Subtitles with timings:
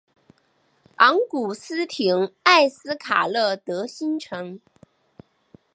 [0.95, 4.59] 昂古斯廷埃斯卡勒德新城。